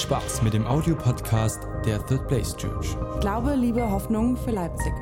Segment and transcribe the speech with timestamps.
[0.00, 2.96] Spaß mit dem Audiopodcast der Third Place Church.
[3.20, 4.92] Glaube, Liebe, Hoffnung für Leipzig.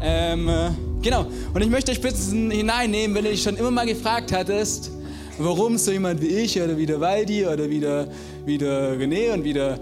[0.00, 0.70] Ähm, äh,
[1.02, 1.26] genau.
[1.52, 4.90] Und ich möchte euch ein bisschen hineinnehmen, wenn du dich schon immer mal gefragt hattest,
[5.38, 8.08] warum so jemand wie ich oder wie der Waldi oder wie der,
[8.44, 9.78] wie der René und wie der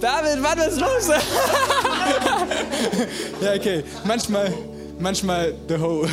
[0.00, 1.08] David, was ist los?
[3.42, 3.84] ja, okay.
[4.04, 4.52] Manchmal,
[4.98, 6.06] manchmal the Ho.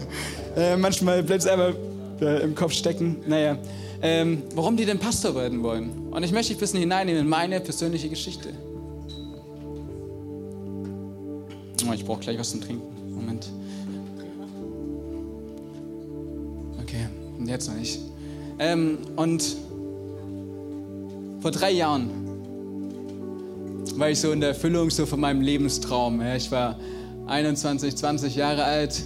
[0.56, 1.72] äh, manchmal bleibt es einfach
[2.20, 3.16] im Kopf stecken.
[3.26, 3.58] Naja,
[4.02, 6.08] ähm, warum die denn Pastor werden wollen.
[6.10, 8.50] Und ich möchte dich ein bisschen hineinnehmen in meine persönliche Geschichte.
[11.88, 13.14] Oh, ich brauche gleich was zum Trinken.
[13.14, 13.50] Moment.
[16.82, 17.08] Okay,
[17.46, 17.98] jetzt noch nicht.
[18.58, 19.56] Ähm, und
[21.40, 22.10] vor drei Jahren
[23.96, 26.20] war ich so in der Erfüllung so von meinem Lebenstraum.
[26.20, 26.78] Ja, ich war
[27.26, 29.02] 21, 20 Jahre alt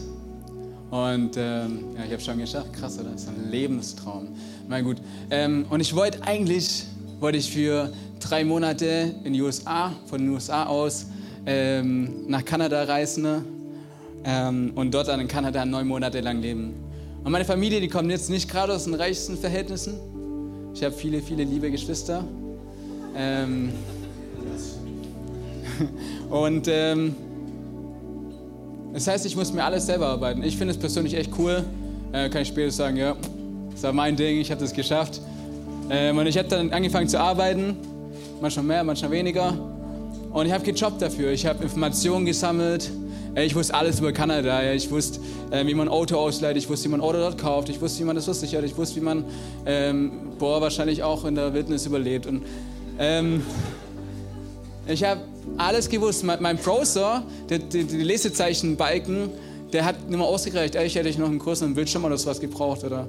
[0.95, 2.73] und ähm, ja, ich habe schon geschafft.
[2.73, 3.11] Krass, oder?
[3.11, 4.29] Das ist ein Lebenstraum.
[4.69, 4.99] Na gut.
[5.29, 6.85] Ähm, und ich wollte eigentlich,
[7.19, 11.07] wollte ich für drei Monate in die USA, von den USA aus,
[11.47, 13.27] ähm, nach Kanada reisen
[14.25, 16.75] ähm, und dort dann in Kanada neun Monate lang leben.
[17.25, 19.95] Und meine Familie, die kommt jetzt nicht gerade aus den reichsten Verhältnissen.
[20.75, 22.23] Ich habe viele, viele liebe Geschwister.
[23.17, 23.73] Ähm,
[26.31, 27.17] und ähm,
[28.95, 30.45] das heißt, ich muss mir alles selber arbeiten.
[30.45, 31.65] Ich finde es persönlich echt cool.
[32.13, 33.17] Äh, kann ich später sagen, ja,
[33.73, 35.21] das war mein Ding, ich habe das geschafft.
[35.91, 37.77] Ähm, und ich habe dann angefangen zu arbeiten,
[38.41, 39.53] manchmal mehr, manchmal weniger.
[40.33, 41.33] Und ich habe gejobbt dafür.
[41.33, 42.89] Ich habe Informationen gesammelt.
[43.35, 44.73] Äh, ich wusste alles über Kanada.
[44.73, 45.19] Ich wusste,
[45.51, 46.57] äh, wie man ein Auto ausleiht.
[46.57, 47.71] Ich wusste, wie man ein Auto dort kauft.
[47.71, 48.65] Ich wusste, wie man das versichert.
[48.65, 49.25] Ich wusste, wie man,
[49.67, 52.27] ähm, boah, wahrscheinlich auch in der Wildnis überlebt.
[52.27, 52.43] Und
[53.01, 53.43] ähm,
[54.87, 55.21] ich habe
[55.57, 56.25] alles gewusst.
[56.25, 59.31] Mein, mein Browser, der, der, die Lesezeichenbalken,
[59.73, 60.77] der hat nicht mehr ausgereicht.
[60.77, 63.07] Eigentlich hätte ich noch einen größeren Bildschirm oder sowas gebraucht oder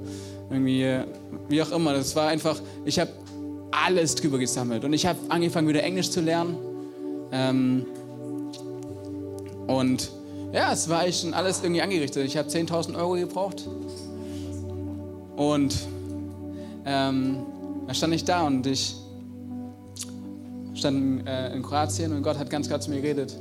[0.50, 1.04] irgendwie, äh,
[1.48, 1.92] wie auch immer.
[1.94, 3.10] Das war einfach, ich habe
[3.70, 4.84] alles drüber gesammelt.
[4.84, 6.56] Und ich habe angefangen, wieder Englisch zu lernen.
[7.32, 7.86] Ähm,
[9.66, 10.10] und
[10.52, 12.24] ja, es war eigentlich schon alles irgendwie angerichtet.
[12.24, 13.68] Ich habe 10.000 Euro gebraucht.
[15.36, 15.76] Und
[16.86, 17.38] ähm,
[17.86, 18.96] da stand ich da und ich
[20.76, 23.36] stand äh, in Kroatien und Gott hat ganz klar zu mir geredet.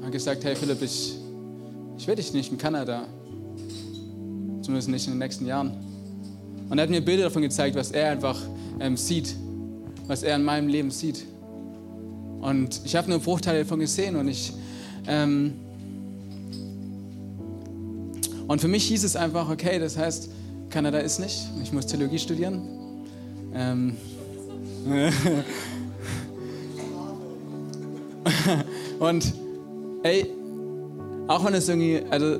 [0.00, 1.16] Er hat gesagt, hey Philipp, ich,
[1.98, 3.04] ich will dich nicht in Kanada.
[4.62, 5.72] Zumindest nicht in den nächsten Jahren.
[6.68, 8.40] Und er hat mir Bilder davon gezeigt, was er einfach
[8.80, 9.34] ähm, sieht,
[10.06, 11.24] was er in meinem Leben sieht.
[12.40, 14.52] Und ich habe nur Bruchteile davon gesehen und ich...
[15.06, 15.54] Ähm,
[18.48, 20.30] und für mich hieß es einfach, okay, das heißt,
[20.70, 21.48] Kanada ist nicht.
[21.62, 22.62] Ich muss Theologie studieren.
[23.52, 23.96] Ähm,
[28.98, 29.32] und
[30.02, 30.30] ey,
[31.28, 32.38] auch wenn es irgendwie, also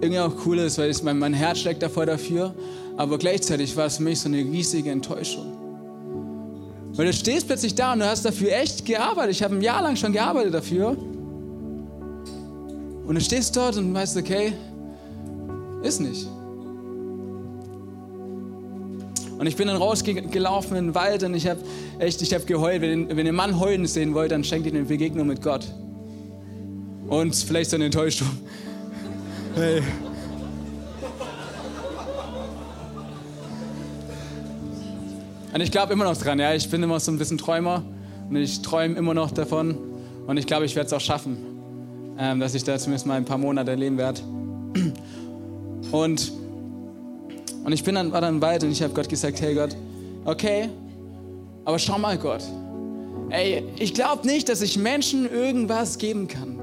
[0.00, 2.54] irgendwie auch cool ist, weil ich, mein, mein Herz steckt davor dafür,
[2.96, 5.56] aber gleichzeitig war es für mich so eine riesige Enttäuschung.
[6.94, 9.32] Weil du stehst plötzlich da und du hast dafür echt gearbeitet.
[9.32, 10.96] Ich habe ein Jahr lang schon gearbeitet dafür.
[13.06, 14.52] Und du stehst dort und weißt, okay,
[15.82, 16.26] ist nicht.
[19.40, 21.60] Und ich bin dann rausgelaufen in den Wald und ich habe
[21.98, 22.82] echt, ich habe geheult.
[22.82, 25.66] Wenn, wenn ihr Mann heulen sehen wollt, dann schenkt ihr eine Begegnung mit Gott.
[27.08, 28.28] Und vielleicht so eine Enttäuschung.
[29.54, 29.82] Hey.
[35.54, 36.52] Und ich glaube immer noch dran, ja.
[36.52, 37.82] Ich bin immer so ein bisschen Träumer
[38.28, 39.78] und ich träume immer noch davon.
[40.26, 41.38] Und ich glaube, ich werde es auch schaffen,
[42.18, 44.20] ähm, dass ich da zumindest mal ein paar Monate leben werde.
[45.92, 46.30] Und,
[47.64, 49.76] und ich bin dann, war dann Wald und ich habe Gott gesagt, hey Gott,
[50.24, 50.68] okay,
[51.64, 52.42] aber schau mal Gott,
[53.30, 56.58] ey, ich glaube nicht, dass ich Menschen irgendwas geben kann.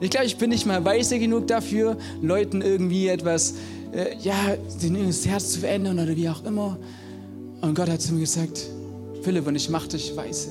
[0.00, 3.54] Ich glaube, ich bin nicht mal weise genug dafür, Leuten irgendwie etwas,
[3.92, 6.78] äh, ja, das Herz zu verändern oder wie auch immer.
[7.60, 8.64] Und Gott hat zu mir gesagt,
[9.22, 10.50] Philipp, und ich mache dich weise.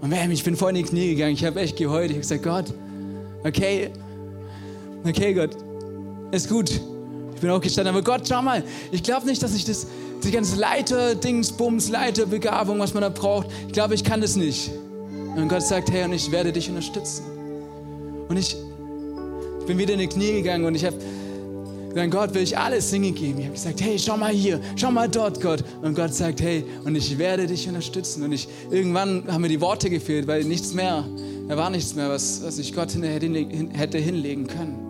[0.00, 1.34] Und bam, ich bin voll in die Knie gegangen.
[1.34, 2.10] Ich habe echt geheult.
[2.10, 2.74] Ich habe gesagt, Gott,
[3.44, 3.90] okay,
[5.06, 5.56] okay, Gott,
[6.32, 6.80] ist gut.
[7.40, 9.86] Ich bin auch gestanden, aber Gott, schau mal, ich glaube nicht, dass ich das,
[10.22, 14.70] die ganze Leiter, Dingsbums, Leiterbegabung, was man da braucht, ich glaube, ich kann das nicht.
[15.34, 17.24] Und Gott sagt, hey, und ich werde dich unterstützen.
[18.28, 18.54] Und ich,
[19.66, 20.98] bin wieder in die Knie gegangen und ich habe
[21.88, 23.38] gesagt, Gott, will ich alles Dinge geben.
[23.38, 25.64] Ich habe gesagt, hey, schau mal hier, schau mal dort, Gott.
[25.80, 28.22] Und Gott sagt, hey, und ich werde dich unterstützen.
[28.22, 31.06] Und ich, irgendwann haben mir die Worte gefehlt, weil nichts mehr,
[31.48, 34.89] da war nichts mehr, was, was ich Gott hätte hinlegen können.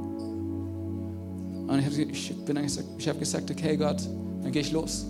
[1.71, 4.03] Und ich habe gesagt, hab gesagt, okay, Gott,
[4.43, 5.07] dann gehe ich los.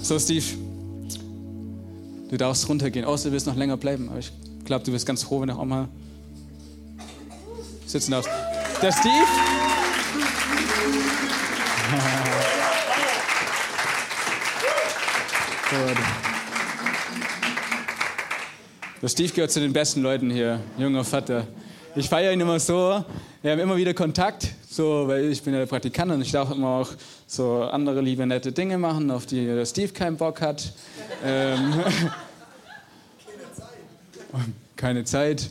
[0.00, 0.46] So, Steve,
[2.30, 4.08] du darfst runtergehen, außer du willst noch länger bleiben.
[4.08, 4.32] Aber ich
[4.64, 5.88] glaube, du bist ganz froh, wenn du auch mal.
[7.84, 8.30] sitzen darfst.
[8.80, 9.12] Der Steve.
[19.02, 21.46] Der Steve gehört zu den besten Leuten hier, junger Vater.
[21.96, 23.04] Ich feiere ihn immer so.
[23.42, 26.48] Wir haben immer wieder Kontakt, so, weil ich bin ja der Praktikant und ich darf
[26.52, 26.90] immer auch
[27.26, 30.72] so andere liebe, nette Dinge machen, auf die der Steve keinen Bock hat.
[31.24, 31.74] Ähm,
[34.76, 35.50] keine Zeit.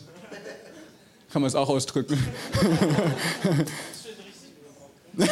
[1.34, 2.18] Kann man es auch ausdrücken.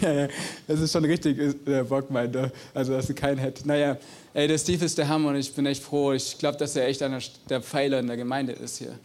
[0.00, 0.28] ja, ja,
[0.68, 2.36] das ist schon richtig, der Bock meint,
[2.72, 3.66] also dass er keinen hätte.
[3.66, 3.96] Naja,
[4.32, 6.12] ey, der Steve ist der Hammer und ich bin echt froh.
[6.12, 7.18] Ich glaube, dass er echt einer
[7.48, 8.96] der Pfeiler in der Gemeinde ist hier.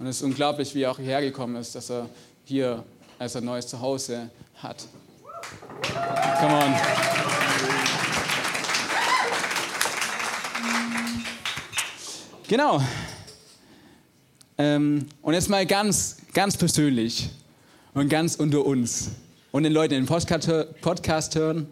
[0.00, 2.08] Und es ist unglaublich, wie er auch hierher gekommen ist, dass er
[2.46, 2.82] hier
[3.18, 4.86] als ein neues Zuhause hat.
[6.40, 6.74] Come on.
[12.48, 12.82] Genau.
[14.56, 17.28] Ähm, und jetzt mal ganz, ganz persönlich
[17.92, 19.10] und ganz unter uns
[19.52, 21.66] und den Leuten, die den Podcast hören.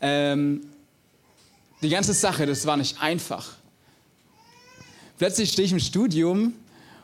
[0.00, 0.60] Ähm,
[1.82, 3.56] die ganze Sache, das war nicht einfach.
[5.18, 6.54] Plötzlich stehe ich im Studium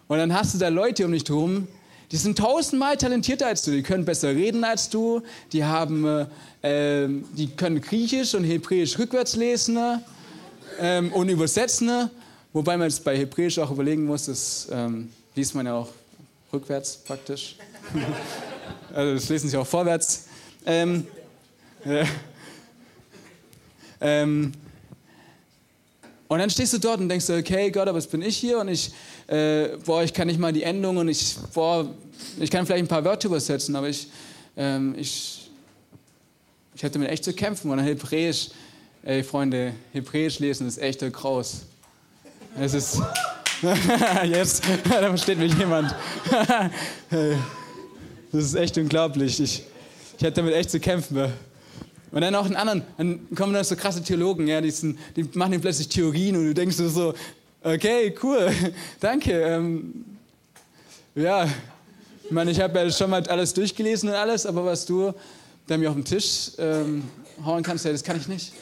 [0.09, 1.67] und dann hast du da Leute um dich herum,
[2.13, 5.23] die sind tausendmal talentierter als du, die können besser reden als du,
[5.53, 6.27] die, haben, äh,
[6.63, 9.77] ähm, die können Griechisch und Hebräisch rückwärts lesen
[10.79, 12.11] äh, und übersetzen.
[12.53, 15.89] Wobei man jetzt bei Hebräisch auch überlegen muss, das ähm, liest man ja auch
[16.53, 17.57] rückwärts praktisch.
[18.95, 20.27] also das lesen sie auch vorwärts.
[20.65, 21.07] Ähm,
[21.85, 22.05] äh,
[24.01, 24.53] ähm,
[26.29, 28.59] und dann stehst du dort und denkst, okay, Gott, aber was bin ich hier?
[28.59, 28.91] Und ich,
[29.29, 31.89] äh, boah, ich kann nicht mal die Endung und ich, boah,
[32.41, 34.09] ich kann vielleicht ein paar Wörter übersetzen, aber ich,
[34.57, 35.49] ähm, ich,
[36.75, 37.71] ich hatte mit echt zu kämpfen.
[37.71, 38.49] Und dann Hebräisch,
[39.05, 41.63] ey Freunde, Hebräisch lesen ist echt Kraus.
[42.59, 43.01] Es ist,
[44.25, 45.95] jetzt, da versteht mich jemand.
[47.11, 49.39] das ist echt unglaublich.
[49.39, 49.63] Ich,
[50.19, 51.33] ich hatte damit echt zu kämpfen.
[52.17, 55.25] Und dann auch einen anderen, dann kommen da so krasse Theologen, ja, die, sind, die
[55.35, 57.13] machen dann plötzlich Theorien und du denkst so,
[57.63, 58.51] okay, cool,
[59.01, 59.33] danke.
[59.33, 60.17] Ähm,
[61.15, 61.47] ja,
[62.25, 65.13] ich meine, ich habe ja schon mal alles durchgelesen und alles, aber was du
[65.67, 67.05] da mir auf den Tisch ähm,
[67.45, 68.55] hauen kannst, ja, das kann ich nicht.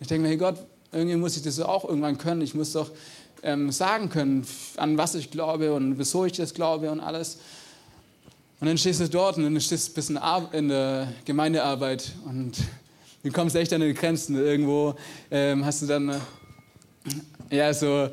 [0.00, 0.56] Ich denke mir, hey Gott,
[0.90, 2.40] irgendwie muss ich das auch irgendwann können.
[2.40, 2.90] Ich muss doch
[3.42, 4.46] ähm, sagen können,
[4.78, 7.36] an was ich glaube und wieso ich das glaube und alles.
[8.60, 10.20] Und dann stehst du dort und dann stehst du ein bisschen
[10.52, 12.56] in der Gemeindearbeit und
[13.24, 14.36] du kommst echt an die Grenzen.
[14.36, 14.94] Irgendwo
[15.30, 16.20] ähm, hast du dann äh,
[17.50, 18.10] ja, so,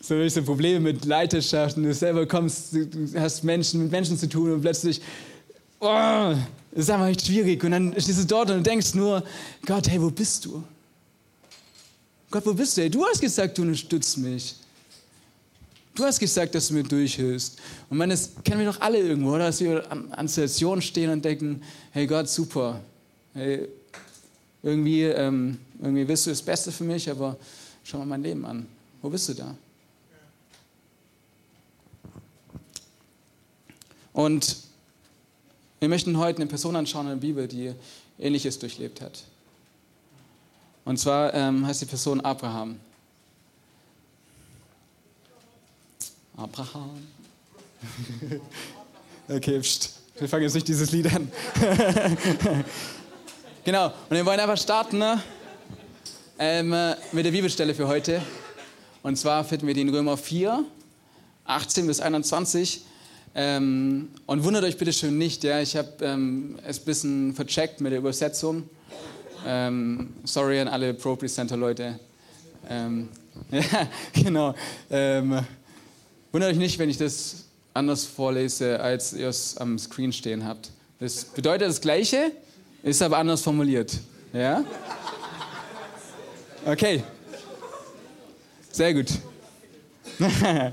[0.00, 1.82] so, so Probleme mit Leiterschaften.
[1.82, 5.00] Du selber kommst, du hast Menschen, mit Menschen zu tun und plötzlich,
[5.80, 6.34] oh,
[6.72, 7.62] das ist einfach echt schwierig.
[7.64, 9.22] Und dann stehst du dort und denkst nur,
[9.64, 10.62] Gott, hey, wo bist du?
[12.30, 12.82] Gott, wo bist du?
[12.82, 14.56] Hey, du hast gesagt, du unterstützt mich.
[15.94, 17.58] Du hast gesagt, dass du mir durchhilfst.
[17.90, 19.46] Und man, das kennen wir doch alle irgendwo, oder?
[19.46, 21.60] Dass wir an, an Situationen stehen und denken,
[21.90, 22.80] hey Gott, super.
[23.34, 23.68] Hey,
[24.62, 27.36] irgendwie, ähm, irgendwie willst du das Beste für mich, aber
[27.82, 28.66] schau mal mein Leben an.
[29.00, 29.54] Wo bist du da?
[34.12, 34.56] Und
[35.80, 37.72] wir möchten heute eine Person anschauen in der Bibel, die
[38.18, 39.24] Ähnliches durchlebt hat.
[40.84, 42.78] Und zwar ähm, heißt die Person Abraham.
[46.36, 46.90] Abraham.
[49.28, 49.98] okay, pst.
[50.18, 51.30] wir fangen jetzt nicht dieses Lied an.
[53.64, 55.22] Genau, und wir wollen einfach starten ne?
[56.36, 56.74] ähm,
[57.12, 58.20] mit der Bibelstelle für heute.
[59.04, 60.64] Und zwar finden wir die in Römer 4,
[61.44, 62.82] 18 bis 21.
[63.36, 67.80] Ähm, und wundert euch bitte schön nicht, ja, ich habe ähm, es ein bisschen vercheckt
[67.80, 68.68] mit der Übersetzung.
[69.46, 72.00] Ähm, sorry an alle Pro Presenter Leute.
[72.68, 73.10] Ähm,
[73.52, 74.56] ja, genau.
[74.90, 75.38] Ähm,
[76.32, 80.72] wundert euch nicht, wenn ich das anders vorlese, als ihr es am Screen stehen habt.
[80.98, 82.32] Das bedeutet das Gleiche,
[82.82, 83.98] ist aber anders formuliert.
[84.32, 84.64] Ja?
[86.64, 87.02] Okay.
[88.70, 89.08] Sehr gut.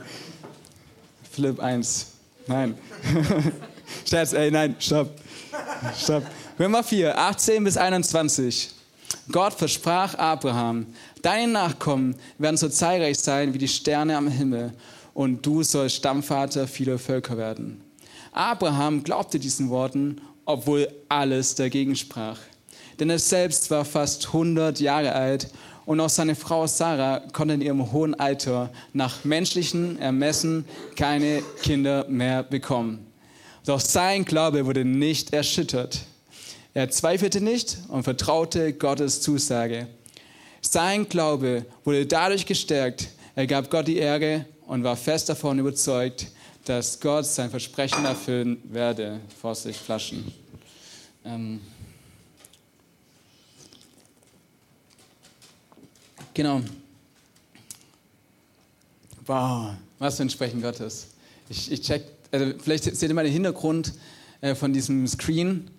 [1.31, 2.07] Philipp 1.
[2.47, 2.77] Nein.
[4.07, 5.09] Scherz, ey, nein, stopp.
[5.97, 6.23] Stopp.
[6.59, 8.71] Römer 4, 18 bis 21.
[9.31, 10.87] Gott versprach Abraham,
[11.21, 14.73] deine Nachkommen werden so zahlreich sein wie die Sterne am Himmel
[15.13, 17.81] und du sollst Stammvater vieler Völker werden.
[18.31, 22.39] Abraham glaubte diesen Worten obwohl alles dagegen sprach.
[22.99, 25.47] Denn er selbst war fast 100 Jahre alt
[25.85, 30.65] und auch seine Frau Sarah konnte in ihrem hohen Alter nach menschlichen Ermessen
[30.95, 33.05] keine Kinder mehr bekommen.
[33.67, 35.99] Doch sein Glaube wurde nicht erschüttert.
[36.73, 39.85] Er zweifelte nicht und vertraute Gottes Zusage.
[40.61, 46.25] Sein Glaube wurde dadurch gestärkt, er gab Gott die Ehre und war fest davon überzeugt,
[46.65, 49.19] dass Gott sein Versprechen erfüllen werde.
[49.41, 50.38] Vorsicht, Flaschen.
[51.29, 51.59] Ähm
[56.33, 56.61] genau.
[59.25, 61.09] Wow, was für ein Sprechen Gottes.
[61.49, 63.93] Ich, ich check, also vielleicht seht ihr mal den Hintergrund
[64.41, 65.69] äh, von diesem Screen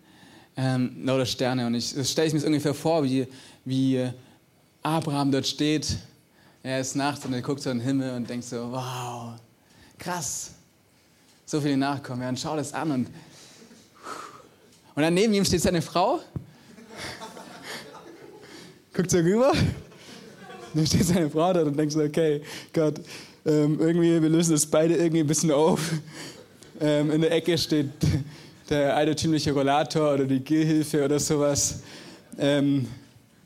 [0.57, 1.67] ähm, lauter Sterne.
[1.67, 3.27] Und ich stelle ich mir ungefähr vor, wie,
[3.65, 4.09] wie
[4.83, 5.97] Abraham dort steht.
[6.63, 9.33] Er ist nachts und er guckt so in den Himmel und denkt so, wow,
[9.99, 10.53] krass,
[11.45, 12.23] so viele Nachkommen.
[12.23, 12.93] Ja, und schau das an.
[12.93, 13.09] Und,
[15.01, 16.21] und dann neben ihm steht seine Frau.
[18.93, 19.51] Guckt so rüber.
[20.75, 23.01] Dann steht seine Frau da und denkt so, okay, Gott,
[23.47, 25.91] ähm, irgendwie, wir lösen das beide irgendwie ein bisschen auf.
[26.83, 27.89] Ähm, in der Ecke steht
[28.69, 31.81] der altertümliche Rollator oder die Gehhilfe oder sowas.
[32.39, 32.87] Ähm,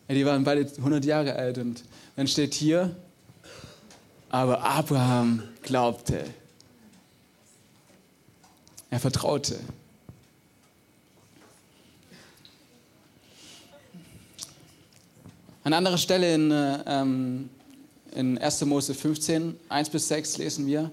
[0.08, 1.84] die waren beide 100 Jahre alt und
[2.16, 2.96] dann steht hier,
[4.28, 6.25] aber Abraham glaubte.
[8.90, 9.61] Er vertraute.
[15.64, 16.52] An anderer Stelle in,
[16.87, 17.49] ähm,
[18.14, 18.66] in 1.
[18.66, 20.90] Mose 15, 1 bis 6 lesen wir,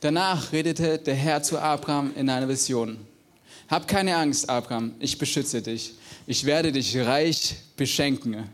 [0.00, 2.98] Danach redete der Herr zu Abraham in einer Vision.
[3.68, 5.94] Hab keine Angst, Abraham, ich beschütze dich.
[6.26, 8.48] Ich werde dich reich beschenken.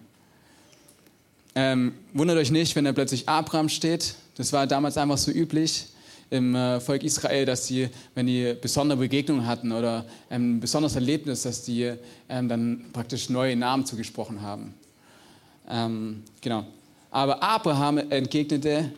[1.55, 4.15] Ähm, wundert euch nicht, wenn da plötzlich Abraham steht.
[4.37, 5.87] Das war damals einfach so üblich
[6.31, 11.43] im äh, Volk Israel, dass sie, wenn die besondere Begegnungen hatten oder ein besonderes Erlebnis,
[11.43, 11.93] dass die
[12.29, 14.75] ähm, dann praktisch neue Namen zugesprochen haben.
[15.69, 16.65] Ähm, genau.
[17.11, 18.93] Aber Abraham entgegnete,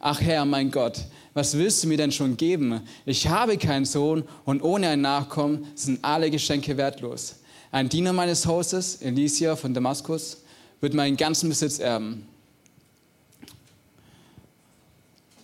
[0.00, 1.04] ach Herr, mein Gott,
[1.34, 2.80] was willst du mir denn schon geben?
[3.04, 7.36] Ich habe keinen Sohn und ohne ein Nachkommen sind alle Geschenke wertlos.
[7.70, 10.38] Ein Diener meines Hauses, Elisia von Damaskus,
[10.80, 12.26] wird meinen ganzen Besitz erben.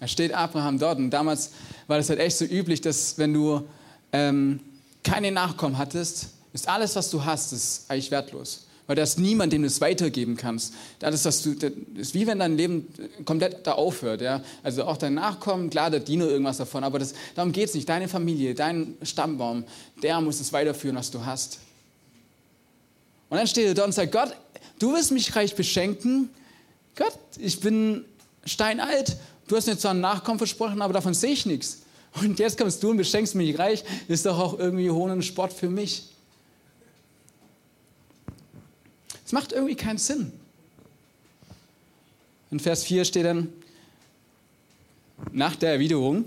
[0.03, 1.53] Da steht Abraham dort und damals
[1.87, 3.63] war das halt echt so üblich, dass wenn du
[4.11, 4.59] ähm,
[5.05, 8.67] keine Nachkommen hattest, ist alles, was du hast, ist eigentlich wertlos.
[8.89, 10.75] Weil da ist niemand, dem du es weitergeben kannst.
[10.99, 12.89] Das ist, du, das ist wie wenn dein Leben
[13.25, 14.23] komplett da aufhört.
[14.23, 14.43] Ja?
[14.65, 17.89] Also auch dein Nachkommen, klar, der Diener irgendwas davon, aber das, darum geht es nicht.
[17.89, 19.63] Deine Familie, dein Stammbaum,
[20.03, 21.61] der muss es weiterführen, was du hast.
[23.31, 24.35] Und dann steht er da und sagt, Gott,
[24.81, 26.29] du willst mich reich beschenken?
[26.97, 28.05] Gott, ich bin
[28.45, 29.17] steinalt.
[29.53, 31.83] Du hast mir zwar einen Nachkommen versprochen, aber davon sehe ich nichts.
[32.15, 33.85] Und jetzt kommst du und beschenkst mich reich.
[34.09, 36.05] Ist doch auch irgendwie hohnen Sport für mich.
[39.27, 40.33] Es macht irgendwie keinen Sinn.
[42.51, 43.53] In Vers 4 steht dann,
[45.33, 46.25] nach der Erwiderung,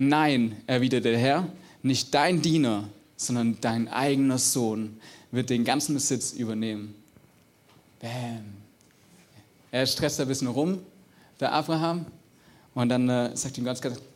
[0.00, 1.48] nein, erwiderte der Herr,
[1.84, 6.92] nicht dein Diener, sondern dein eigener Sohn wird den ganzen Besitz übernehmen.
[8.00, 8.42] Bam.
[9.70, 10.80] Er stresst ein bisschen rum,
[11.38, 12.04] der Abraham,
[12.74, 13.68] und dann äh, sagt ihm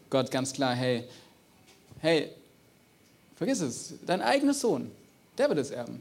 [0.08, 1.04] Gott ganz klar, hey,
[2.00, 2.30] hey,
[3.36, 4.90] vergiss es, dein eigener Sohn,
[5.36, 6.00] der wird es erben.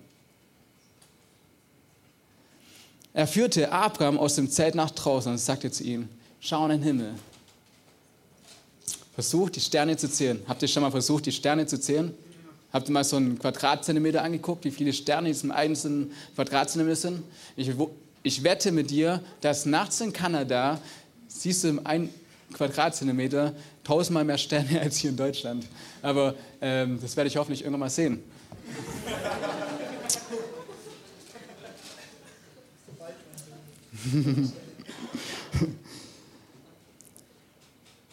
[3.13, 6.09] Er führte Abraham aus dem Zelt nach draußen und sagte zu ihm,
[6.41, 7.13] schau in den Himmel.
[9.13, 10.43] Versucht, die Sterne zu zählen.
[10.45, 12.13] Habt ihr schon mal versucht, die Sterne zu zählen?
[12.73, 17.23] Habt ihr mal so einen Quadratzentimeter angeguckt, wie viele Sterne in diesem einzelnen Quadratzentimeter sind?
[17.55, 17.71] Ich,
[18.21, 20.81] ich wette mit dir, dass nachts in Kanada
[21.29, 22.09] siehst du im einen
[22.55, 25.67] Quadratzentimeter tausendmal mehr Sterne als hier in Deutschland.
[26.01, 28.23] Aber ähm, das werde ich hoffentlich irgendwann mal sehen.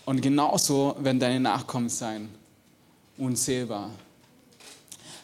[0.04, 2.28] Und genauso werden deine Nachkommen sein,
[3.16, 3.90] unzählbar.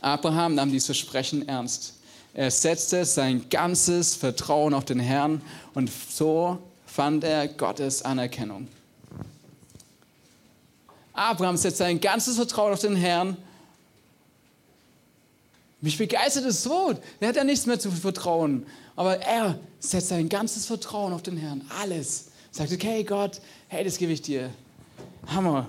[0.00, 1.94] Abraham nahm dieses Versprechen ernst.
[2.32, 5.42] Er setzte sein ganzes Vertrauen auf den Herrn
[5.74, 8.68] und so fand er Gottes Anerkennung.
[11.18, 13.36] Abraham setzt sein ganzes Vertrauen auf den Herrn.
[15.80, 16.94] Mich begeistert es so.
[17.20, 18.66] Er hat ja nichts mehr zu vertrauen.
[18.96, 21.62] Aber er setzt sein ganzes Vertrauen auf den Herrn.
[21.80, 22.28] Alles.
[22.50, 24.50] Sagt, okay, Gott, hey, das gebe ich dir.
[25.26, 25.68] Hammer.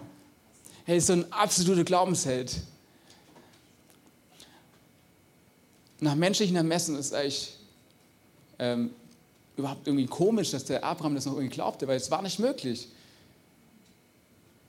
[0.86, 2.56] Hey, ist so ein absoluter Glaubensheld.
[6.00, 7.56] Nach menschlichen Ermessen ist eigentlich
[8.58, 8.92] ähm,
[9.58, 12.88] überhaupt irgendwie komisch, dass der Abraham das noch irgendwie glaubte, weil es war nicht möglich.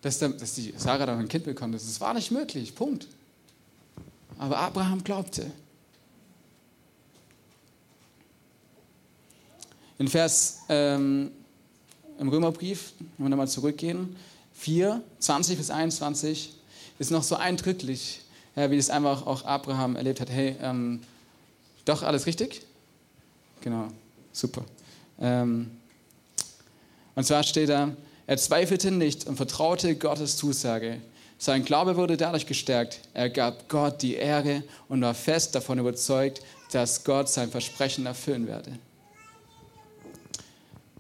[0.03, 2.75] Dass, der, dass die Sarah dann ein Kind bekommt, das war nicht möglich.
[2.75, 3.07] Punkt.
[4.39, 5.51] Aber Abraham glaubte.
[9.99, 11.31] In Vers ähm,
[12.19, 14.17] im Römerbrief, wenn wir nochmal zurückgehen,
[14.55, 16.55] 4, 20 bis 21,
[16.99, 18.21] ist noch so eindrücklich,
[18.57, 20.31] ja, wie das einfach auch Abraham erlebt hat.
[20.31, 21.01] Hey, ähm,
[21.87, 22.63] doch alles richtig?
[23.63, 23.89] Genau,
[24.33, 24.65] super.
[25.19, 25.71] Ähm,
[27.15, 27.91] und zwar steht da,
[28.31, 31.01] Er zweifelte nicht und vertraute Gottes Zusage.
[31.37, 33.01] Sein Glaube wurde dadurch gestärkt.
[33.13, 38.47] Er gab Gott die Ehre und war fest davon überzeugt, dass Gott sein Versprechen erfüllen
[38.47, 38.79] werde.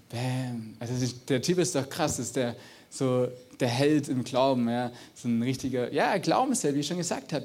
[0.08, 0.74] Bam.
[0.80, 2.56] Also der Typ ist doch krass, ist der
[2.90, 3.28] so
[3.60, 7.44] der Held im Glauben, ja, so ein richtiger, ja, Glaubensheld, wie ich schon gesagt habe.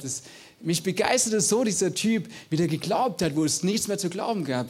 [0.62, 4.10] Mich begeistert es so, dieser Typ, wie der geglaubt hat, wo es nichts mehr zu
[4.10, 4.65] glauben gab.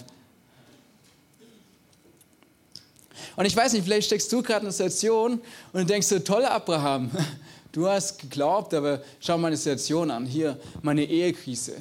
[3.36, 5.34] Und ich weiß nicht, vielleicht steckst du gerade in einer Situation
[5.74, 7.12] und du denkst so, toll, Abraham,
[7.72, 10.26] du hast geglaubt, aber schau meine Situation an.
[10.26, 11.74] Hier, meine Ehekrise.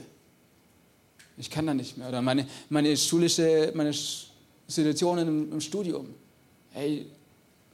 [1.36, 2.08] Ich kann da nicht mehr.
[2.08, 3.92] Oder meine, meine schulische, meine
[4.68, 6.14] Situationen im, im Studium.
[6.70, 7.06] Hey,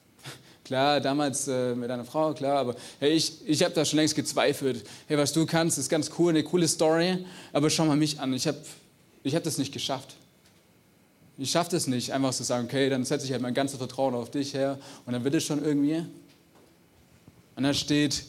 [0.65, 4.15] klar, damals äh, mit einer Frau, klar, aber hey, ich, ich habe da schon längst
[4.15, 4.85] gezweifelt.
[5.07, 8.33] Hey, was du kannst, ist ganz cool, eine coole Story, aber schau mal mich an.
[8.33, 8.59] Ich habe
[9.23, 10.17] ich hab das nicht geschafft.
[11.41, 14.15] Ich schaffe das nicht, einfach zu sagen, okay, dann setze ich halt mein ganzes Vertrauen
[14.15, 16.05] auf dich her und dann wird es schon irgendwie.
[17.57, 18.25] Und dann steht,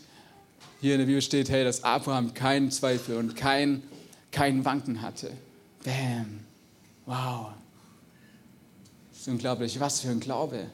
[0.80, 3.84] hier in der Bibel steht, hey, dass Abraham keinen Zweifel und kein,
[4.32, 5.30] kein Wanken hatte.
[5.84, 6.40] Bam.
[7.06, 7.48] Wow.
[9.12, 9.78] Das ist unglaublich.
[9.78, 10.68] Was für ein Glaube.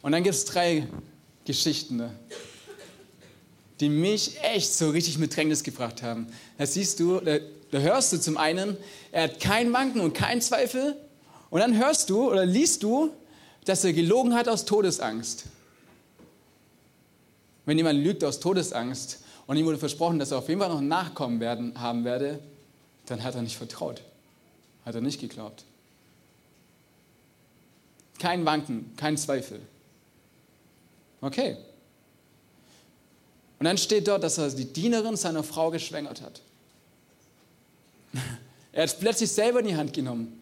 [0.00, 0.88] Und dann gibt es drei
[1.44, 2.02] Geschichten.
[3.80, 6.26] Die mich echt so richtig mit Drängnis gebracht haben.
[6.56, 7.38] Da siehst du, da,
[7.70, 8.76] da hörst du zum einen,
[9.12, 10.96] er hat kein Wanken und keinen Zweifel.
[11.50, 13.10] Und dann hörst du oder liest du,
[13.64, 15.44] dass er gelogen hat aus Todesangst.
[17.66, 20.78] Wenn jemand lügt aus Todesangst und ihm wurde versprochen, dass er auf jeden Fall noch
[20.78, 22.40] ein Nachkommen werden, haben werde,
[23.06, 24.02] dann hat er nicht vertraut.
[24.84, 25.64] Hat er nicht geglaubt.
[28.18, 29.60] Kein Wanken, kein Zweifel.
[31.20, 31.56] Okay,
[33.58, 36.40] und dann steht dort, dass er die Dienerin seiner Frau geschwängert hat.
[38.70, 40.40] Er hat es plötzlich selber in die Hand genommen.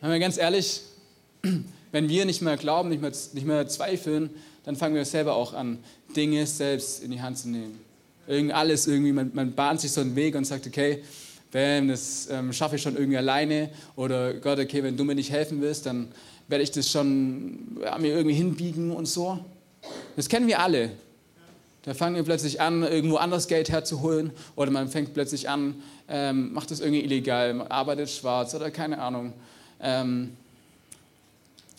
[0.00, 0.80] Wenn wir ganz ehrlich,
[1.92, 4.30] wenn wir nicht mehr glauben, nicht mehr, nicht mehr zweifeln,
[4.64, 5.78] dann fangen wir selber auch an,
[6.16, 7.78] Dinge selbst in die Hand zu nehmen.
[8.26, 11.02] Irgend alles irgendwie, man, man bahnt sich so einen Weg und sagt, okay,
[11.50, 13.68] bam, das ähm, schaffe ich schon irgendwie alleine.
[13.96, 16.08] Oder Gott, okay, wenn du mir nicht helfen willst, dann
[16.48, 19.38] werde ich das schon ja, mir irgendwie hinbiegen und so.
[20.16, 20.92] Das kennen wir alle.
[21.82, 26.52] Da fangen wir plötzlich an, irgendwo anders Geld herzuholen oder man fängt plötzlich an, ähm,
[26.52, 29.32] macht das irgendwie illegal, arbeitet schwarz oder keine Ahnung.
[29.80, 30.36] Ähm,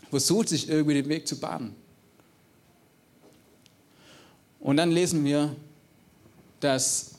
[0.09, 1.73] versucht sich irgendwie den Weg zu bahnen.
[4.59, 5.55] Und dann lesen wir,
[6.59, 7.15] dass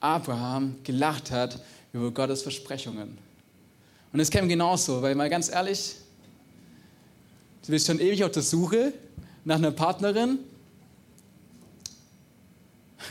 [0.00, 1.60] Abraham gelacht hat
[1.92, 3.18] über Gottes Versprechungen.
[4.12, 5.96] Und es käme genauso, weil mal ganz ehrlich,
[7.66, 8.92] du bist schon ewig auf der Suche
[9.44, 10.38] nach einer Partnerin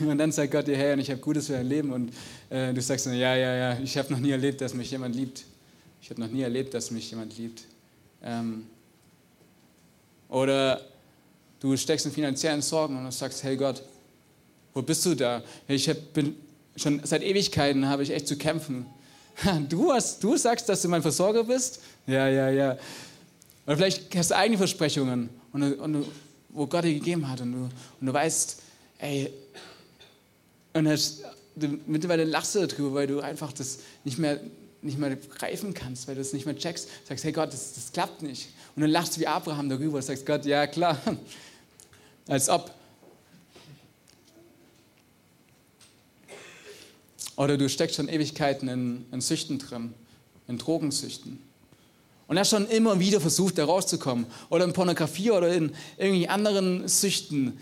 [0.00, 1.92] und dann sagt Gott dir, hey, und ich habe Gutes für dein Leben.
[1.92, 2.12] Und
[2.50, 5.14] äh, du sagst dann, ja, ja, ja, ich habe noch nie erlebt, dass mich jemand
[5.14, 5.44] liebt.
[6.00, 7.62] Ich habe noch nie erlebt, dass mich jemand liebt.
[8.22, 8.66] Ähm,
[10.28, 10.80] oder
[11.60, 13.82] du steckst in finanziellen Sorgen und sagst, hey Gott,
[14.74, 15.42] wo bist du da?
[15.68, 16.34] Ich hab, bin
[16.76, 18.86] schon seit Ewigkeiten habe ich echt zu kämpfen.
[19.68, 21.80] Du, hast, du sagst, dass du mein Versorger bist?
[22.06, 22.76] Ja, ja, ja.
[23.66, 26.06] Oder vielleicht hast du eigene Versprechungen, und, und,
[26.50, 27.58] wo Gott dir gegeben hat und du,
[28.00, 28.60] und du weißt,
[28.98, 29.32] ey,
[30.74, 31.24] und hast,
[31.56, 34.40] du, mittlerweile lachst du darüber, weil du einfach das nicht mehr,
[34.80, 36.88] nicht mehr greifen kannst, weil du es nicht mehr checkst.
[37.08, 38.48] Sagst, hey Gott, das, das klappt nicht.
[38.74, 40.98] Und dann lachst du wie Abraham darüber und sagst, Gott, ja klar,
[42.26, 42.74] als ob.
[47.36, 49.94] Oder du steckst schon Ewigkeiten in, in Süchten drin,
[50.48, 51.38] in Drogensüchten.
[52.28, 54.26] Und hast schon immer wieder versucht, da rauszukommen.
[54.48, 57.58] Oder in Pornografie oder in irgendwie anderen Süchten,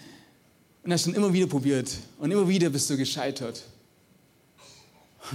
[0.82, 3.62] und hast dann immer wieder probiert und immer wieder bist du gescheitert.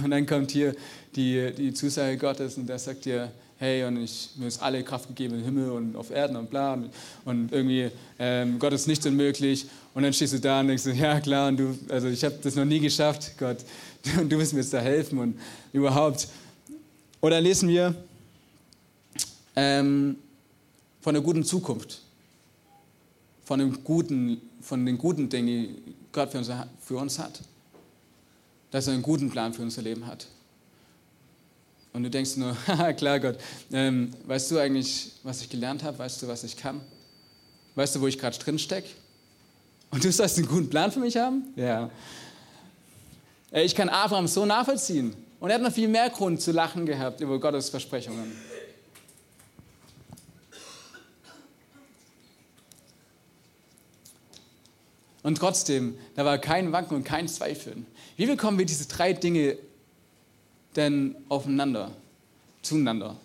[0.02, 0.74] Und dann kommt hier
[1.14, 5.08] die, die Zusage Gottes und der sagt dir, hey, und ich, mir ist alle Kraft
[5.08, 6.74] gegeben im Himmel und auf Erden und bla.
[6.74, 6.90] Und,
[7.24, 9.66] und irgendwie, ähm, Gott ist nichts unmöglich.
[9.94, 12.54] Und dann stehst du da und denkst, ja klar, und du, also ich habe das
[12.54, 13.58] noch nie geschafft, Gott.
[14.20, 15.40] Und du wirst mir jetzt da helfen und
[15.72, 16.28] überhaupt.
[17.20, 17.94] Oder lesen wir
[19.56, 20.16] ähm,
[21.00, 22.02] von einer guten Zukunft,
[23.44, 27.40] von einem guten von den guten Dingen, die Gott für uns, für uns hat.
[28.70, 30.26] Dass er einen guten Plan für unser Leben hat.
[31.92, 33.38] Und du denkst nur, haha, klar Gott,
[33.72, 35.98] ähm, weißt du eigentlich, was ich gelernt habe?
[35.98, 36.80] Weißt du, was ich kann?
[37.74, 38.88] Weißt du, wo ich gerade drin stecke?
[39.90, 41.44] Und du sollst einen guten Plan für mich haben?
[41.56, 41.90] Ja.
[43.52, 45.14] Ich kann Abraham so nachvollziehen.
[45.40, 48.32] Und er hat noch viel mehr Grund zu lachen gehabt über Gottes Versprechungen.
[55.26, 57.84] Und trotzdem, da war kein Wanken und kein Zweifeln.
[58.16, 59.58] Wie bekommen wir diese drei Dinge
[60.76, 61.90] denn aufeinander,
[62.62, 63.16] zueinander?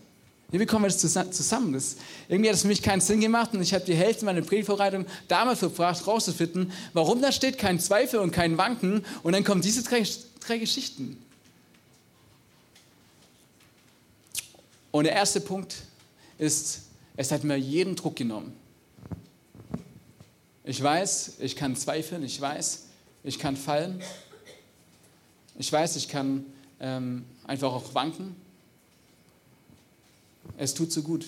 [0.49, 1.73] Wie kommen wir das zusammen?
[1.73, 4.41] Das, irgendwie hat es für mich keinen Sinn gemacht und ich habe die Hälfte meiner
[4.41, 9.61] Predigtvorbereitung damals verbracht, rauszufinden, warum da steht kein Zweifel und kein Wanken und dann kommen
[9.61, 10.03] diese drei,
[10.39, 11.23] drei Geschichten.
[14.89, 15.75] Und der erste Punkt
[16.39, 16.81] ist,
[17.15, 18.59] es hat mir jeden Druck genommen.
[20.63, 22.85] Ich weiß, ich kann zweifeln, ich weiß,
[23.23, 24.01] ich kann fallen,
[25.57, 26.45] ich weiß, ich kann
[26.79, 28.35] ähm, einfach auch wanken.
[30.57, 31.25] Es tut so gut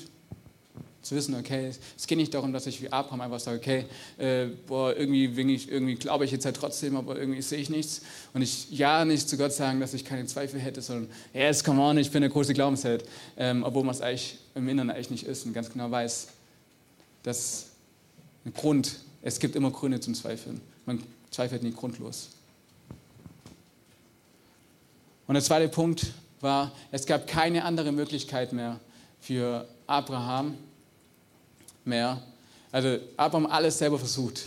[1.02, 3.86] zu wissen, okay, es geht nicht darum, dass ich wie Abraham einfach sage, okay,
[4.18, 8.02] äh, boah, irgendwie, irgendwie glaube ich jetzt halt trotzdem, aber irgendwie sehe ich nichts.
[8.34, 11.82] Und ich ja nicht zu Gott sagen, dass ich keine Zweifel hätte, sondern, yes, come
[11.82, 13.04] on, ich bin der große Glaubensheld.
[13.36, 16.28] Ähm, obwohl man es eigentlich im Inneren eigentlich nicht ist und ganz genau weiß,
[17.24, 17.66] dass
[18.46, 20.62] ein Grund, es gibt immer Gründe zum Zweifeln.
[20.86, 22.30] Man zweifelt nie grundlos.
[25.26, 26.08] Und der zweite Punkt
[26.42, 28.80] war, es gab keine andere Möglichkeit mehr
[29.22, 30.58] für Abraham
[31.86, 32.22] mehr.
[32.72, 34.44] Also Abraham alles selber versucht.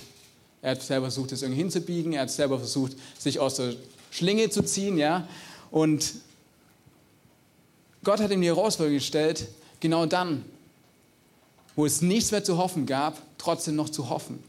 [0.60, 2.12] Er hat selber versucht, es irgendwie hinzubiegen.
[2.12, 3.74] Er hat selber versucht, sich aus der
[4.10, 4.98] Schlinge zu ziehen.
[4.98, 5.26] Ja?
[5.70, 6.16] Und
[8.04, 9.48] Gott hat ihm die Herausforderung gestellt,
[9.80, 10.44] genau dann,
[11.74, 14.42] wo es nichts mehr zu hoffen gab, trotzdem noch zu hoffen.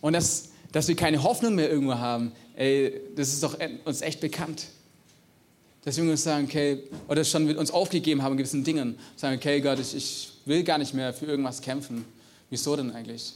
[0.00, 4.20] Und das, dass wir keine Hoffnung mehr irgendwo haben, ey, das ist doch uns echt
[4.20, 4.66] bekannt.
[5.84, 9.36] Dass wir uns sagen, okay, oder schon mit uns aufgegeben haben in gewissen Dingen, sagen,
[9.36, 12.04] okay, Gott, ich, ich will gar nicht mehr für irgendwas kämpfen.
[12.50, 13.34] Wieso denn eigentlich?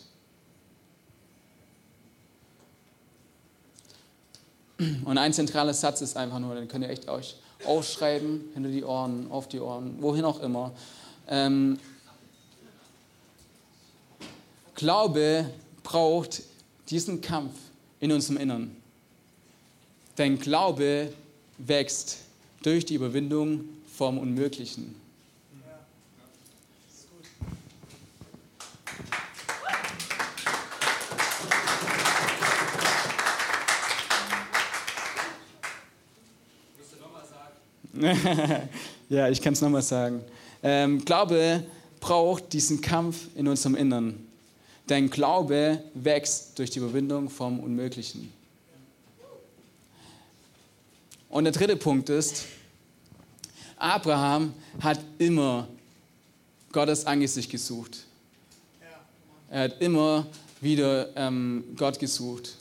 [5.04, 8.82] Und ein zentraler Satz ist einfach nur, den könnt ihr echt euch aufschreiben, hinter die
[8.82, 10.72] Ohren, auf die Ohren, wohin auch immer.
[11.28, 11.78] Ähm,
[14.74, 15.48] Glaube
[15.84, 16.42] braucht
[16.88, 17.54] diesen Kampf
[18.00, 18.76] in unserem Innern.
[20.16, 21.12] Dein Glaube
[21.58, 22.18] wächst
[22.62, 23.64] durch die Überwindung
[23.96, 24.94] vom Unmöglichen.
[39.08, 40.22] ja, ich kann es nochmal sagen.
[40.62, 41.62] Ähm, Glaube
[42.00, 44.26] braucht diesen Kampf in unserem Innern.
[44.86, 48.32] Dein Glaube wächst durch die Überwindung vom Unmöglichen.
[51.28, 52.44] Und der dritte Punkt ist,
[53.76, 55.66] Abraham hat immer
[56.72, 58.04] Gottes Angesicht gesucht.
[59.48, 60.26] Er hat immer
[60.60, 62.56] wieder ähm, Gott gesucht.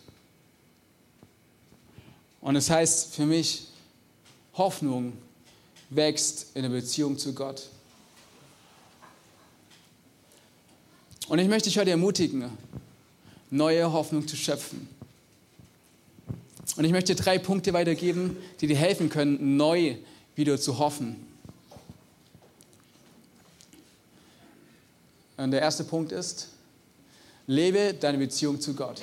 [2.42, 3.68] Und es das heißt für mich,
[4.56, 5.14] Hoffnung
[5.90, 7.70] wächst in der Beziehung zu Gott.
[11.32, 12.44] Und ich möchte dich heute ermutigen,
[13.52, 14.90] neue Hoffnung zu schöpfen.
[16.76, 19.96] Und ich möchte drei Punkte weitergeben, die dir helfen können, neu
[20.36, 21.16] wieder zu hoffen.
[25.38, 26.50] Und der erste Punkt ist,
[27.48, 29.02] lebe deine Beziehung zu Gott.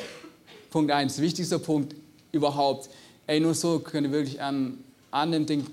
[0.68, 1.94] Punkt eins, wichtigster Punkt
[2.30, 2.90] überhaupt.
[3.26, 4.76] Ey, nur so können wir wirklich an,
[5.12, 5.64] an dem Ding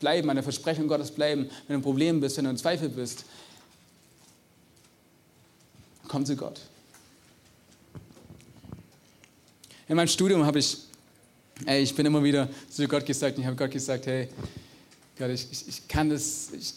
[0.00, 1.42] bleiben, an der Versprechung Gottes bleiben.
[1.68, 3.24] Wenn du ein Problem bist, wenn du in Zweifel bist,
[6.12, 6.60] komm zu Gott.
[9.88, 10.76] In meinem Studium habe ich
[11.64, 14.28] Ey, ich bin immer wieder zu Gott gesagt, ich habe Gott gesagt, hey,
[15.16, 16.74] Gott, ich, ich, ich kann das, ich,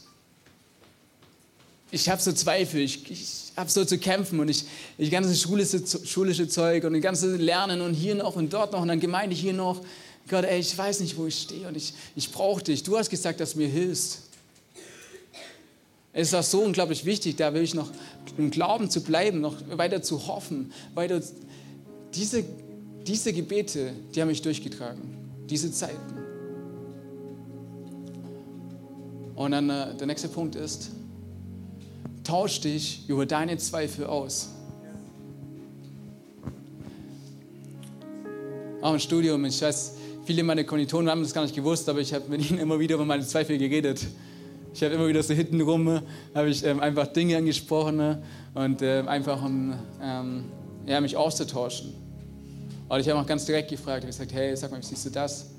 [1.92, 4.66] ich habe so Zweifel, ich, ich habe so zu kämpfen und ich,
[4.98, 8.82] ich ganze schulische, schulische Zeug und das ganze Lernen und hier noch und dort noch
[8.82, 9.82] und dann Gemeinde hier noch.
[10.30, 12.84] Gott, ey, ich weiß nicht, wo ich stehe und ich, ich brauche dich.
[12.84, 14.20] Du hast gesagt, dass du mir hilfst.
[16.16, 17.92] Es ist auch so unglaublich wichtig, da will ich noch
[18.38, 21.22] im Glauben zu bleiben, noch weiter zu hoffen, weiter
[22.16, 22.44] diese
[23.08, 25.02] diese Gebete, die haben mich durchgetragen,
[25.48, 26.00] diese Zeiten.
[29.36, 30.92] Und dann äh, der nächste Punkt ist,
[32.24, 34.50] tausch dich über deine Zweifel aus.
[38.82, 42.14] Auch im Studium, ich weiß, viele meiner Kommilitonen haben das gar nicht gewusst, aber ich
[42.14, 44.06] habe mit ihnen immer wieder über meine Zweifel geredet.
[44.76, 46.02] Ich habe immer wieder so hintenrum,
[46.34, 48.22] habe ich ähm, einfach Dinge angesprochen ne,
[48.56, 50.44] und äh, einfach um ähm,
[50.86, 51.94] ja, mich auszutauschen.
[52.90, 55.12] Oder ich habe auch ganz direkt gefragt, ich gesagt, hey, sag mal, wie siehst du
[55.12, 55.52] das?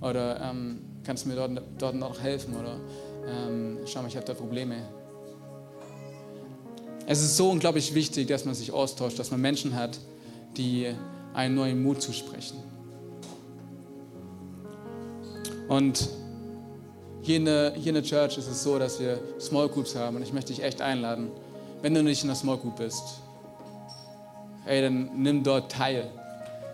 [0.00, 2.56] Oder ähm, kannst du mir dort, dort noch helfen?
[2.56, 2.80] Oder
[3.28, 4.78] ähm, schau mal, ich habe da Probleme.
[7.06, 9.96] Es ist so unglaublich wichtig, dass man sich austauscht, dass man Menschen hat,
[10.56, 10.88] die
[11.34, 12.56] einen neuen Mut zusprechen.
[15.68, 16.08] Und
[17.26, 20.14] hier in, der, hier in der Church ist es so, dass wir Small Groups haben
[20.14, 21.32] und ich möchte dich echt einladen,
[21.82, 23.02] wenn du nicht in der Small Group bist,
[24.64, 26.08] ey, dann nimm dort teil.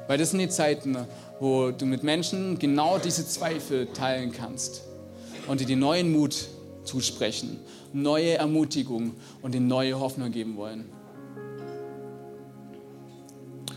[0.08, 0.94] Weil das sind die Zeiten,
[1.40, 4.82] wo du mit Menschen genau diese Zweifel teilen kannst.
[5.48, 6.48] und dir den neuen Mut
[6.84, 7.58] zusprechen,
[7.92, 10.84] neue Ermutigung und dir neue Hoffnung geben wollen.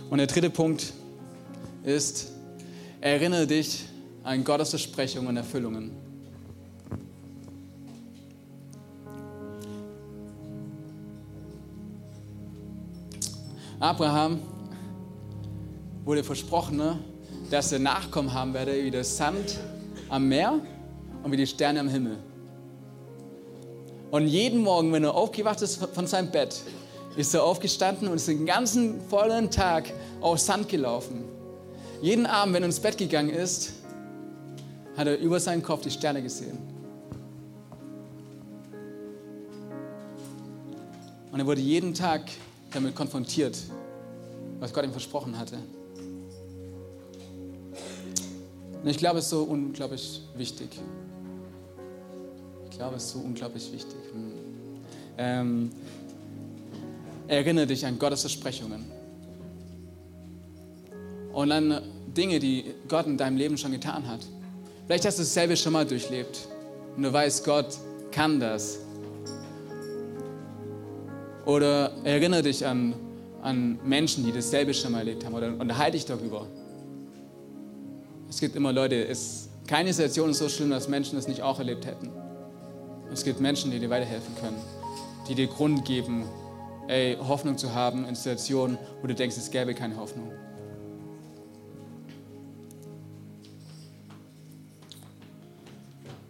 [0.09, 0.93] Und der dritte Punkt
[1.83, 2.33] ist,
[3.01, 3.85] erinnere dich
[4.23, 6.04] an Gottes Versprechungen und Erfüllungen.
[13.79, 14.39] Abraham
[16.05, 16.99] wurde versprochen, ne,
[17.49, 19.59] dass er Nachkommen haben werde wie der Sand
[20.09, 20.59] am Meer
[21.23, 22.17] und wie die Sterne am Himmel.
[24.11, 26.61] Und jeden Morgen, wenn er aufgewacht ist von seinem Bett,
[27.17, 31.25] ist er aufgestanden und ist den ganzen vollen Tag auf Sand gelaufen.
[32.01, 33.73] Jeden Abend, wenn er ins Bett gegangen ist,
[34.95, 36.57] hat er über seinen Kopf die Sterne gesehen.
[41.31, 42.21] Und er wurde jeden Tag
[42.75, 43.57] damit konfrontiert,
[44.59, 45.57] was Gott ihm versprochen hatte.
[48.83, 50.69] Und ich glaube, es ist so unglaublich wichtig.
[52.69, 53.97] Ich glaube, es ist so unglaublich wichtig.
[54.11, 54.31] Hm.
[55.17, 55.71] Ähm,
[57.27, 58.85] erinnere dich an Gottes Versprechungen.
[61.33, 61.81] Und an
[62.15, 64.19] Dinge, die Gott in deinem Leben schon getan hat.
[64.85, 66.47] Vielleicht hast du dasselbe schon mal durchlebt
[66.95, 67.77] und du weißt, Gott
[68.11, 68.79] kann das.
[71.45, 72.95] Oder erinnere dich an,
[73.41, 76.47] an Menschen, die dasselbe schon mal erlebt haben oder unterhalte dich darüber.
[78.27, 81.59] Es gibt immer Leute, es, keine Situation ist so schlimm, dass Menschen es nicht auch
[81.59, 82.09] erlebt hätten.
[83.13, 84.57] Es gibt Menschen, die dir weiterhelfen können,
[85.29, 86.25] die dir Grund geben,
[86.87, 90.31] ey, Hoffnung zu haben in Situationen, wo du denkst, es gäbe keine Hoffnung.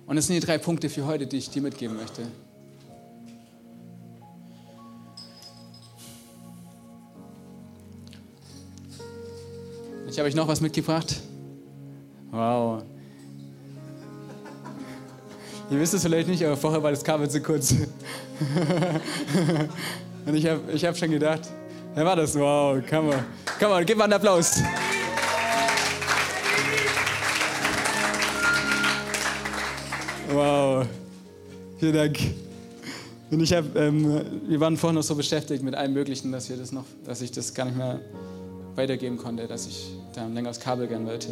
[0.05, 2.23] Und das sind die drei Punkte für heute, die ich dir mitgeben möchte.
[10.15, 11.13] Ich habe euch noch was mitgebracht.
[12.31, 12.83] Wow.
[15.69, 17.71] Ihr wisst es vielleicht nicht, aber vorher war das Kabel zu kurz.
[20.25, 21.41] Und ich habe ich hab schon gedacht,
[21.95, 22.33] wer war das?
[22.33, 23.25] Wow, kann man.
[23.59, 24.61] Kann man, gib mal einen Applaus.
[30.31, 30.85] Wow,
[31.77, 32.17] vielen Dank.
[33.31, 36.55] Und ich habe, ähm, wir waren vorhin noch so beschäftigt mit allem Möglichen, dass wir
[36.55, 37.99] das noch, dass ich das gar nicht mehr
[38.75, 41.29] weitergeben konnte, dass ich da ein längeres Kabel gern wollte.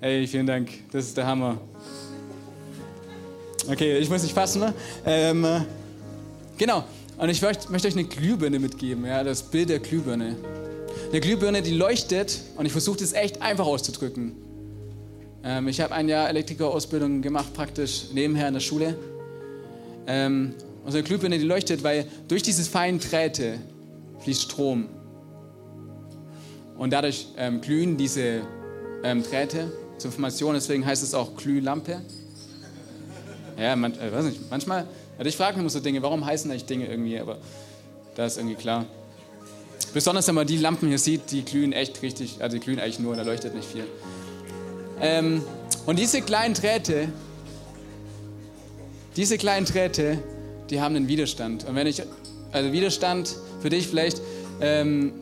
[0.00, 1.58] Ey, vielen Dank, das ist der Hammer.
[3.70, 4.74] Okay, ich muss nicht fassen, ne?
[5.04, 5.46] Ähm,
[6.56, 6.84] genau,
[7.18, 10.36] und ich möchte, möchte euch eine Glühbirne mitgeben, ja, das Bild der Glühbirne.
[11.10, 14.32] Eine Glühbirne, die leuchtet, und ich versuche das echt einfach auszudrücken.
[15.44, 18.96] Ähm, ich habe ein Jahr Elektrikerausbildung gemacht, praktisch nebenher in der Schule.
[20.06, 23.58] Ähm, unsere Glühbirne, die leuchtet, weil durch diese feinen Drähte
[24.20, 24.88] fließt Strom.
[26.76, 28.42] Und dadurch ähm, glühen diese
[29.02, 32.00] ähm, Drähte zur Information, deswegen heißt es auch Glühlampe.
[33.58, 34.86] Ja, man, äh, weiß nicht, manchmal,
[35.18, 37.38] also ich frage mich immer so Dinge, warum heißen eigentlich Dinge irgendwie, aber
[38.14, 38.86] da ist irgendwie klar.
[39.94, 42.98] Besonders wenn man die Lampen hier sieht, die glühen echt richtig, also die glühen eigentlich
[42.98, 43.84] nur, da leuchtet nicht viel.
[45.00, 45.42] Ähm,
[45.84, 47.08] und diese kleinen Drähte,
[49.16, 50.18] diese kleinen Drähte,
[50.70, 51.64] die haben einen Widerstand.
[51.68, 52.02] Und wenn ich,
[52.52, 54.22] also Widerstand für dich vielleicht,
[54.60, 55.12] ähm,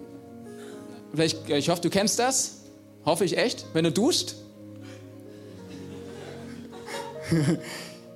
[1.13, 2.63] vielleicht, ich hoffe, du kennst das,
[3.05, 4.35] hoffe ich echt, wenn du duscht.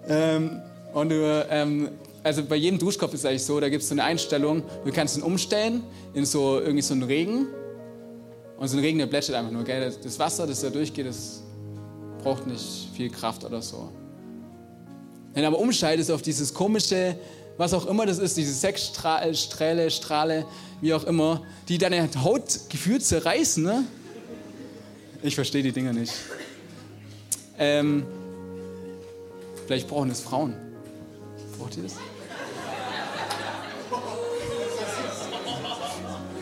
[0.09, 0.61] ähm,
[0.93, 1.89] und du, ähm,
[2.23, 4.93] also bei jedem Duschkopf ist es eigentlich so, da gibt es so eine Einstellung, du
[4.93, 5.83] kannst ihn umstellen
[6.15, 7.47] in so irgendwie so einen Regen.
[8.57, 9.93] Und so ein Regen, der plätschert einfach nur, gell?
[10.03, 11.43] Das Wasser, das da durchgeht, das
[12.23, 13.91] braucht nicht viel Kraft oder so.
[15.35, 17.17] Wenn du aber umschaltest auf dieses komische,
[17.57, 20.47] was auch immer das ist, diese Sexstrahle, Strahle,
[20.81, 23.85] wie auch immer, die deine Haut gefühlt zerreißen, ne?
[25.23, 26.13] Ich verstehe die Dinger nicht.
[27.59, 28.05] Ähm,
[29.67, 30.55] vielleicht brauchen es Frauen.
[31.59, 31.95] Braucht ihr das?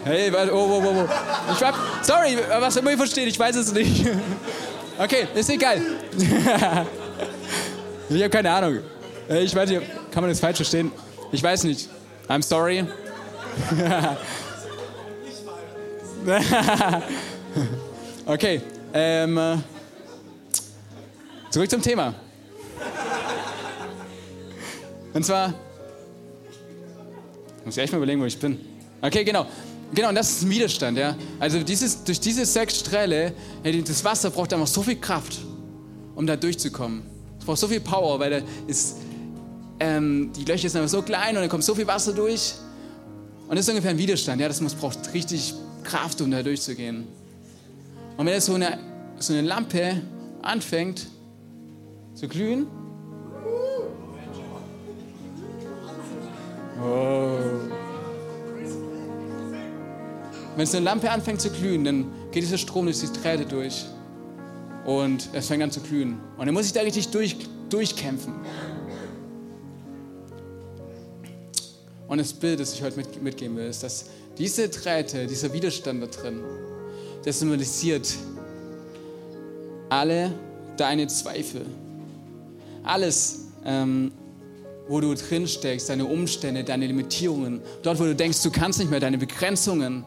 [0.05, 1.09] Hey, oh, oh, oh, oh.
[1.53, 4.07] Ich hab, sorry, was immer ihr versteht, ich weiß es nicht.
[4.98, 5.81] Okay, ist egal.
[8.11, 8.81] ich habe keine Ahnung.
[9.28, 10.90] Äh, ich weiß nicht, kann man das falsch verstehen?
[11.30, 11.88] Ich weiß nicht.
[12.28, 12.85] I'm sorry.
[18.26, 18.61] okay,
[18.94, 19.56] ähm, äh,
[21.50, 22.14] zurück zum Thema.
[25.12, 25.52] Und zwar,
[27.64, 28.58] muss ich echt mal überlegen, wo ich bin.
[29.00, 29.46] Okay, genau.
[29.94, 31.14] Genau, und das ist ein Widerstand, ja.
[31.38, 35.38] Also dieses, durch diese sechs Strähle, ja, das Wasser braucht einfach so viel Kraft,
[36.14, 37.02] um da durchzukommen.
[37.38, 38.96] Es braucht so viel Power, weil da ist,
[39.82, 42.54] ähm, die Löcher sind aber so klein und da kommt so viel Wasser durch.
[43.48, 44.40] Und das ist ungefähr ein Widerstand.
[44.40, 47.08] Ja, das muss, braucht richtig Kraft, um da durchzugehen.
[48.16, 48.78] Und wenn jetzt so eine,
[49.18, 50.00] so eine Lampe
[50.40, 51.08] anfängt
[52.14, 52.68] zu glühen,
[56.80, 57.38] oh.
[60.56, 63.86] wenn so eine Lampe anfängt zu glühen, dann geht dieser Strom durch die Träte durch
[64.84, 66.20] und es fängt an zu glühen.
[66.38, 67.36] Und dann muss ich da richtig durch,
[67.68, 68.34] durchkämpfen.
[72.12, 74.05] Und das Bild, das ich heute mit, mitgeben will, ist, dass
[74.37, 76.42] diese Drähte, dieser Widerstand da drin,
[77.25, 78.14] der symbolisiert
[79.88, 80.31] alle
[80.77, 81.64] deine Zweifel.
[82.83, 84.12] Alles, ähm,
[84.88, 88.90] wo du drin steckst, deine Umstände, deine Limitierungen, dort, wo du denkst, du kannst nicht
[88.90, 90.05] mehr, deine Begrenzungen,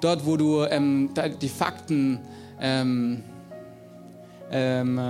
[0.00, 2.18] dort, wo du ähm, die Fakten,
[2.60, 3.22] ähm,
[4.50, 5.00] ähm,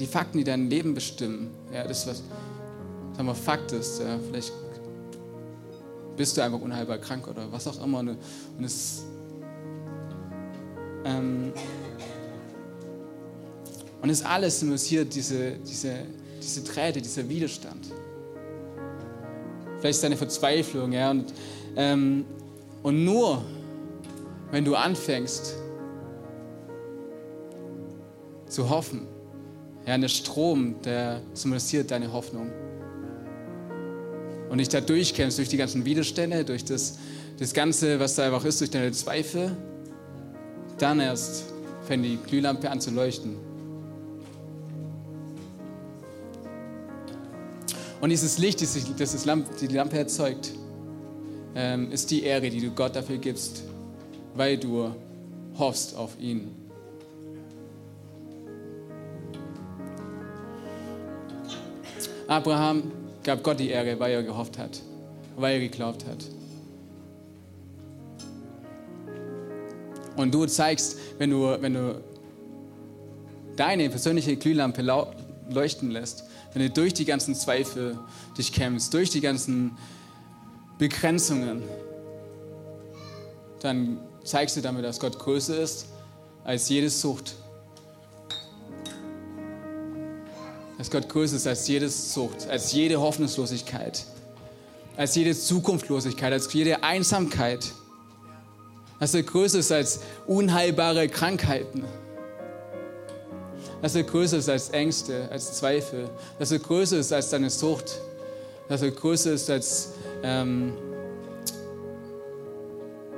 [0.00, 2.24] die Fakten, die dein Leben bestimmen, ja, das was,
[3.16, 4.52] sagen wir, Fakt ist, ja, vielleicht
[6.16, 8.18] bist du einfach unheilbar krank oder was auch immer, und
[8.62, 9.04] es
[11.04, 11.52] ähm,
[14.04, 15.94] und es alles symbolisiert diese, diese,
[16.42, 17.86] diese Träte, dieser Widerstand.
[19.78, 21.10] Vielleicht ist deine Verzweiflung, ja.
[21.10, 21.32] Und,
[21.74, 22.26] ähm,
[22.82, 23.42] und nur,
[24.50, 25.54] wenn du anfängst
[28.46, 29.06] zu hoffen,
[29.86, 32.50] ja, der Strom, der symbolisiert deine Hoffnung.
[34.54, 36.96] Und dich da durchkämpfst durch die ganzen Widerstände, durch das,
[37.40, 39.50] das Ganze, was da einfach ist, durch deine Zweifel,
[40.78, 41.46] dann erst
[41.88, 43.34] fängt die Glühlampe an zu leuchten.
[48.00, 48.78] Und dieses Licht, das
[49.60, 50.52] die Lampe erzeugt,
[51.56, 53.64] ähm, ist die Ehre, die du Gott dafür gibst,
[54.36, 54.94] weil du
[55.58, 56.54] hoffst auf ihn.
[62.28, 62.92] Abraham
[63.24, 64.80] gab Gott die Ehre, weil er gehofft hat,
[65.36, 66.18] weil er geglaubt hat.
[70.16, 72.00] Und du zeigst, wenn du, wenn du
[73.56, 74.82] deine persönliche Glühlampe
[75.50, 77.98] leuchten lässt, wenn du durch die ganzen Zweifel
[78.38, 79.76] dich kämpfst, durch die ganzen
[80.78, 81.62] Begrenzungen,
[83.60, 85.86] dann zeigst du damit, dass Gott größer ist
[86.44, 87.34] als jede Sucht.
[90.84, 94.04] Dass Gott größer ist als jede Sucht, als jede Hoffnungslosigkeit,
[94.98, 97.72] als jede Zukunftslosigkeit, als jede Einsamkeit.
[99.00, 101.84] Dass er größer ist als unheilbare Krankheiten
[103.80, 107.98] dass er größer ist als Ängste, als Zweifel, dass er größer ist als deine Sucht,
[108.68, 109.92] dass er größer ist als
[110.22, 110.74] ähm,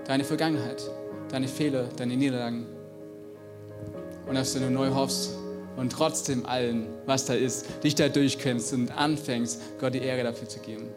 [0.05, 0.88] deine Vergangenheit,
[1.31, 2.66] deine Fehler, deine Niederlagen.
[4.29, 5.36] Und dass du neu hoffst
[5.77, 10.49] und trotzdem allen, was da ist, dich da durchkennst und anfängst, Gott die Ehre dafür
[10.49, 10.89] zu geben.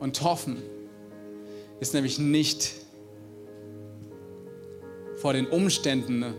[0.00, 0.62] Und hoffen
[1.80, 2.72] ist nämlich nicht
[5.16, 6.34] vor den Umständen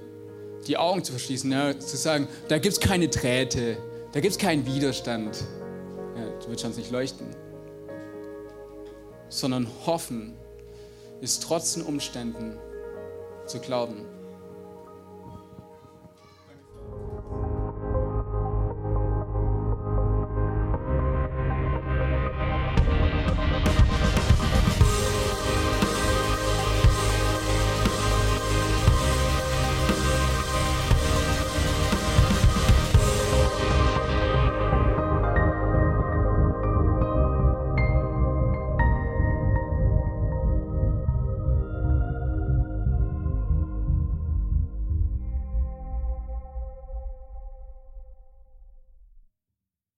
[0.67, 3.78] die Augen zu verschließen, ja, zu sagen, da gibt es keine Drähte,
[4.12, 5.43] da gibt es keinen Widerstand.
[6.15, 7.28] Ja, du wirst sonst nicht leuchten.
[9.30, 10.34] Sondern hoffen
[11.22, 12.58] ist trotz den Umständen
[13.47, 14.16] zu glauben.